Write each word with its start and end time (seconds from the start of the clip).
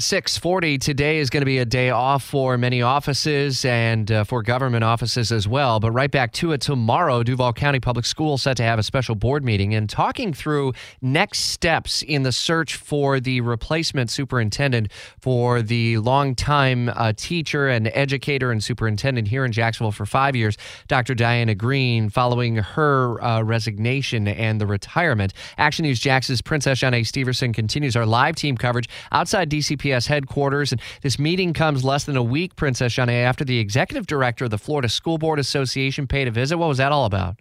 640 0.00 0.78
today 0.78 1.18
is 1.18 1.28
going 1.28 1.42
to 1.42 1.46
be 1.46 1.58
a 1.58 1.64
day 1.66 1.90
off 1.90 2.24
for 2.24 2.56
many 2.56 2.80
offices 2.80 3.66
and 3.66 4.10
uh, 4.10 4.24
for 4.24 4.42
government 4.42 4.82
offices 4.82 5.30
as 5.30 5.46
well. 5.46 5.78
But 5.78 5.90
right 5.90 6.10
back 6.10 6.32
to 6.34 6.52
it 6.52 6.62
tomorrow, 6.62 7.22
Duval 7.22 7.52
County 7.52 7.80
Public 7.80 8.06
Schools 8.06 8.40
set 8.40 8.56
to 8.56 8.62
have 8.62 8.78
a 8.78 8.82
special 8.82 9.14
board 9.14 9.44
meeting 9.44 9.74
and 9.74 9.90
talking 9.90 10.32
through 10.32 10.72
next 11.02 11.40
steps 11.40 12.00
in 12.00 12.22
the 12.22 12.32
search 12.32 12.76
for 12.76 13.20
the 13.20 13.42
replacement 13.42 14.08
superintendent 14.08 14.90
for 15.20 15.60
the 15.60 15.98
longtime 15.98 16.88
uh, 16.88 17.12
teacher 17.14 17.68
and 17.68 17.90
educator 17.92 18.50
and 18.50 18.64
superintendent 18.64 19.28
here 19.28 19.44
in 19.44 19.52
Jacksonville 19.52 19.92
for 19.92 20.06
five 20.06 20.34
years, 20.34 20.56
Dr. 20.88 21.14
Diana 21.14 21.54
Greene, 21.54 22.08
following 22.08 22.56
her 22.56 23.22
uh, 23.22 23.42
resignation 23.42 24.28
and 24.28 24.62
the 24.62 24.66
retirement. 24.66 25.34
Action 25.58 25.82
News 25.84 26.00
Jax's 26.00 26.40
Princess 26.40 26.80
Jhane 26.80 27.04
Stepherson 27.04 27.52
continues 27.52 27.96
our 27.96 28.06
live 28.06 28.34
team 28.34 28.56
coverage 28.56 28.88
outside 29.12 29.50
DCP 29.50 29.89
Headquarters. 30.06 30.72
And 30.72 30.80
this 31.02 31.18
meeting 31.18 31.52
comes 31.52 31.84
less 31.84 32.04
than 32.04 32.16
a 32.16 32.22
week, 32.22 32.56
Princess 32.56 32.94
Jhane, 32.94 33.10
after 33.10 33.44
the 33.44 33.58
executive 33.58 34.06
director 34.06 34.44
of 34.44 34.50
the 34.50 34.58
Florida 34.58 34.88
School 34.88 35.18
Board 35.18 35.38
Association 35.38 36.06
paid 36.06 36.28
a 36.28 36.30
visit. 36.30 36.56
What 36.56 36.68
was 36.68 36.78
that 36.78 36.92
all 36.92 37.04
about? 37.04 37.36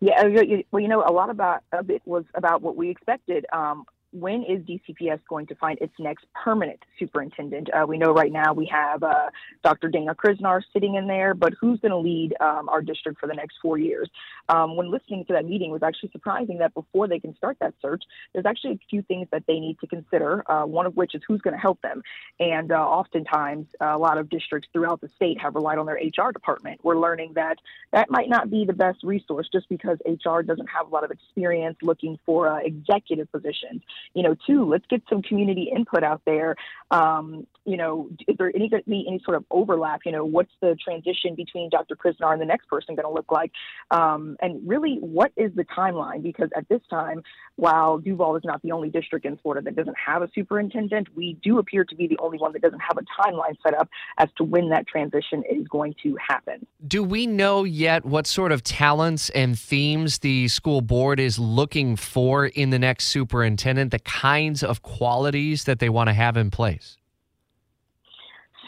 Yeah, 0.00 0.22
well, 0.70 0.82
you 0.82 0.88
know, 0.88 1.02
a 1.02 1.12
lot 1.12 1.30
about 1.30 1.62
of 1.72 1.88
it 1.88 2.02
was 2.04 2.24
about 2.34 2.60
what 2.60 2.76
we 2.76 2.90
expected. 2.90 3.46
Um, 3.52 3.86
when 4.12 4.42
is 4.44 4.62
DCPS 4.62 5.20
going 5.28 5.46
to 5.46 5.54
find 5.56 5.78
its 5.80 5.92
next 5.98 6.26
permanent 6.32 6.80
superintendent? 6.98 7.68
Uh, 7.72 7.86
we 7.86 7.98
know 7.98 8.12
right 8.12 8.32
now 8.32 8.52
we 8.52 8.66
have 8.66 9.02
uh, 9.02 9.30
Dr. 9.62 9.88
Dana 9.88 10.14
Kriznar 10.14 10.62
sitting 10.72 10.94
in 10.94 11.06
there, 11.06 11.34
but 11.34 11.52
who's 11.60 11.80
going 11.80 11.90
to 11.90 11.98
lead 11.98 12.34
um, 12.40 12.68
our 12.68 12.80
district 12.80 13.20
for 13.20 13.26
the 13.26 13.34
next 13.34 13.56
four 13.60 13.78
years? 13.78 14.08
Um, 14.48 14.76
when 14.76 14.90
listening 14.90 15.24
to 15.26 15.32
that 15.34 15.44
meeting, 15.44 15.70
it 15.70 15.72
was 15.72 15.82
actually 15.82 16.10
surprising 16.12 16.58
that 16.58 16.72
before 16.74 17.08
they 17.08 17.18
can 17.18 17.36
start 17.36 17.56
that 17.60 17.74
search, 17.82 18.02
there's 18.32 18.46
actually 18.46 18.74
a 18.74 18.80
few 18.88 19.02
things 19.02 19.26
that 19.32 19.42
they 19.46 19.58
need 19.58 19.78
to 19.80 19.86
consider. 19.86 20.50
Uh, 20.50 20.64
one 20.64 20.86
of 20.86 20.96
which 20.96 21.14
is 21.14 21.22
who's 21.26 21.40
going 21.40 21.54
to 21.54 21.60
help 21.60 21.80
them, 21.82 22.02
and 22.40 22.72
uh, 22.72 22.76
oftentimes 22.76 23.66
a 23.80 23.98
lot 23.98 24.18
of 24.18 24.28
districts 24.30 24.68
throughout 24.72 25.00
the 25.00 25.08
state 25.16 25.40
have 25.40 25.54
relied 25.54 25.78
on 25.78 25.86
their 25.86 25.96
HR 25.96 26.32
department. 26.32 26.80
We're 26.82 26.98
learning 26.98 27.32
that 27.34 27.58
that 27.92 28.10
might 28.10 28.28
not 28.28 28.50
be 28.50 28.64
the 28.64 28.72
best 28.72 29.02
resource 29.02 29.48
just 29.52 29.68
because 29.68 29.98
HR 30.06 30.40
doesn't 30.40 30.68
have 30.68 30.86
a 30.86 30.90
lot 30.90 31.04
of 31.04 31.10
experience 31.10 31.76
looking 31.82 32.18
for 32.24 32.48
uh, 32.48 32.58
executive 32.58 33.30
positions 33.32 33.82
you 34.14 34.22
know, 34.22 34.36
two, 34.46 34.64
let's 34.64 34.86
get 34.88 35.02
some 35.08 35.22
community 35.22 35.70
input 35.74 36.02
out 36.02 36.22
there. 36.26 36.56
Um, 36.90 37.46
you 37.64 37.76
know, 37.76 38.08
is 38.28 38.36
there 38.38 38.52
any 38.54 38.70
any 38.88 39.20
sort 39.24 39.36
of 39.36 39.44
overlap? 39.50 40.00
You 40.04 40.12
know, 40.12 40.24
what's 40.24 40.52
the 40.60 40.76
transition 40.82 41.34
between 41.34 41.68
Dr. 41.68 41.96
Kriznar 41.96 42.32
and 42.32 42.40
the 42.40 42.46
next 42.46 42.68
person 42.68 42.94
going 42.94 43.06
to 43.06 43.12
look 43.12 43.32
like? 43.32 43.50
Um, 43.90 44.36
and 44.40 44.66
really, 44.66 44.98
what 45.00 45.32
is 45.36 45.50
the 45.56 45.64
timeline? 45.64 46.22
Because 46.22 46.48
at 46.56 46.68
this 46.68 46.80
time, 46.88 47.22
while 47.56 47.98
Duval 47.98 48.36
is 48.36 48.42
not 48.44 48.62
the 48.62 48.70
only 48.70 48.88
district 48.88 49.26
in 49.26 49.36
Florida 49.38 49.64
that 49.64 49.74
doesn't 49.74 49.96
have 49.98 50.22
a 50.22 50.30
superintendent, 50.32 51.08
we 51.16 51.38
do 51.42 51.58
appear 51.58 51.84
to 51.84 51.96
be 51.96 52.06
the 52.06 52.18
only 52.18 52.38
one 52.38 52.52
that 52.52 52.62
doesn't 52.62 52.80
have 52.80 52.98
a 52.98 53.20
timeline 53.20 53.56
set 53.64 53.74
up 53.74 53.88
as 54.18 54.28
to 54.36 54.44
when 54.44 54.68
that 54.70 54.86
transition 54.86 55.42
is 55.50 55.66
going 55.66 55.94
to 56.04 56.16
happen. 56.26 56.64
Do 56.86 57.02
we 57.02 57.26
know 57.26 57.64
yet 57.64 58.04
what 58.04 58.28
sort 58.28 58.52
of 58.52 58.62
talents 58.62 59.28
and 59.30 59.58
themes 59.58 60.18
the 60.18 60.46
school 60.48 60.82
board 60.82 61.18
is 61.18 61.38
looking 61.38 61.96
for 61.96 62.46
in 62.46 62.70
the 62.70 62.78
next 62.78 63.06
superintendent? 63.06 63.85
The 63.90 63.98
kinds 63.98 64.62
of 64.62 64.82
qualities 64.82 65.64
that 65.64 65.78
they 65.78 65.88
want 65.88 66.08
to 66.08 66.14
have 66.14 66.36
in 66.36 66.50
place? 66.50 66.96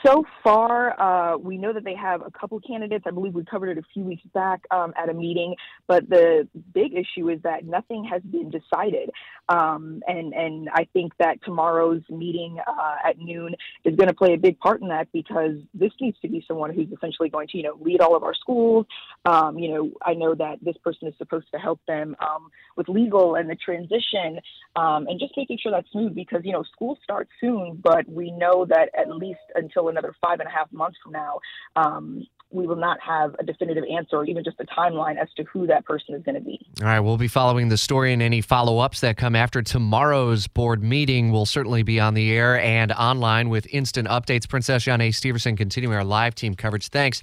So 0.07 0.25
far, 0.45 1.01
uh, 1.01 1.39
we 1.39 1.59
know 1.59 1.73
that 1.73 1.85
they 1.85 1.95
have 1.95 2.23
a 2.25 2.31
couple 2.31 2.61
candidates. 2.61 3.05
I 3.07 3.11
believe 3.11 3.35
we 3.35 3.45
covered 3.45 3.71
it 3.71 3.79
a 3.79 3.83
few 3.93 4.05
weeks 4.05 4.23
back 4.33 4.61
um, 4.71 4.93
at 4.97 5.09
a 5.09 5.15
meeting. 5.15 5.57
But 5.87 6.09
the 6.09 6.47
big 6.73 6.93
issue 6.95 7.29
is 7.31 7.41
that 7.43 7.65
nothing 7.65 8.05
has 8.05 8.23
been 8.23 8.51
decided. 8.51 9.11
Um, 9.49 10.03
and 10.07 10.33
and 10.35 10.69
I 10.73 10.87
think 10.93 11.13
that 11.19 11.43
tomorrow's 11.45 12.03
meeting 12.11 12.59
uh, 12.67 12.97
at 13.05 13.19
noon 13.19 13.55
is 13.85 13.97
going 13.97 14.09
to 14.09 14.15
play 14.15 14.35
a 14.35 14.39
big 14.39 14.59
part 14.61 14.83
in 14.83 14.89
that 14.89 15.09
because 15.13 15.57
this 15.75 15.93
needs 16.01 16.19
to 16.21 16.29
be 16.29 16.45
someone 16.47 16.73
who's 16.75 16.89
essentially 16.93 17.29
going 17.29 17.49
to 17.49 17.57
you 17.57 17.65
know 17.65 17.77
lead 17.81 18.01
all 18.01 18.15
of 18.15 18.23
our 18.23 18.35
schools. 18.35 18.87
Um, 19.25 19.59
you 19.59 19.73
know, 19.73 19.91
I 20.05 20.15
know 20.15 20.35
that 20.35 20.59
this 20.63 20.77
person 20.79 21.09
is 21.09 21.15
supposed 21.19 21.47
to 21.53 21.59
help 21.59 21.81
them 21.87 22.17
um, 22.21 22.51
with 22.77 22.89
legal 22.89 23.35
and 23.35 23.51
the 23.51 23.57
transition 23.57 24.41
um, 24.77 25.07
and 25.07 25.19
just 25.19 25.35
making 25.37 25.59
sure 25.61 25.73
that's 25.73 25.91
smooth 25.91 26.15
because 26.15 26.43
you 26.45 26.53
know 26.53 26.63
school 26.63 26.99
starts 27.03 27.31
soon, 27.41 27.79
but 27.83 28.09
we 28.09 28.31
know 28.31 28.65
that 28.67 28.91
at 28.99 29.09
least 29.09 29.41
until 29.55 29.89
another 29.89 30.15
five 30.21 30.41
and 30.41 30.49
a 30.49 30.53
half 30.53 30.73
months 30.73 30.97
from 31.03 31.13
now, 31.13 31.41
um, 31.77 32.25
we 32.51 32.67
will 32.67 32.77
not 32.77 32.99
have 33.01 33.35
a 33.39 33.45
definitive 33.45 33.85
answer 33.93 34.17
or 34.17 34.25
even 34.25 34.43
just 34.43 34.59
a 34.61 34.65
timeline 34.65 35.21
as 35.21 35.29
to 35.37 35.45
who 35.45 35.67
that 35.67 35.85
person 35.85 36.15
is 36.15 36.23
going 36.23 36.35
to 36.35 36.41
be. 36.41 36.59
All 36.81 36.87
right, 36.89 37.01
we'll 37.01 37.19
be 37.19 37.29
following 37.29 37.69
the 37.69 37.77
story 37.77 38.13
and 38.13 38.23
any 38.23 38.41
follow 38.41 38.79
ups 38.79 39.01
that 39.01 39.17
come 39.17 39.37
after 39.37 39.61
tomorrow's 39.61 40.47
board 40.47 40.83
meeting. 40.83 41.31
will 41.31 41.47
certainly 41.47 41.83
be 41.83 42.01
on 42.01 42.15
the 42.15 42.33
air 42.33 42.59
and 42.59 42.93
online 42.93 43.51
with 43.51 43.67
instant 43.71 44.09
updates. 44.09 44.49
Princess 44.49 44.85
Jhane 44.85 45.09
Stepherson 45.09 45.57
continuing 45.57 45.95
our 45.95 46.05
live 46.05 46.35
team 46.35 46.55
coverage. 46.55 46.89
Thanks. 46.89 47.17